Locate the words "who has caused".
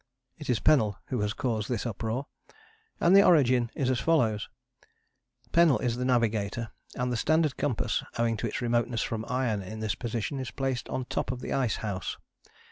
1.09-1.69